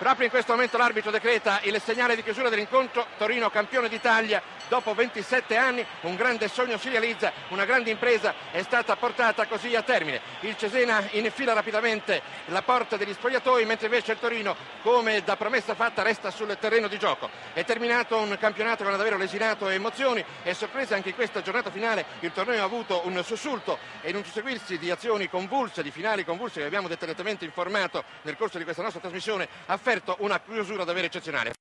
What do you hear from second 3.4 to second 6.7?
campione d'Italia dopo 27 anni. Un grande